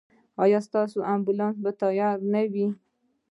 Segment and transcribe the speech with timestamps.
[0.43, 2.67] ایا ستاسو امبولانس به تیار نه وي؟